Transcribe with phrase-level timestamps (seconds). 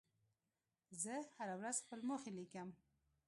[1.01, 2.69] زه هره ورځ خپل موخې لیکم.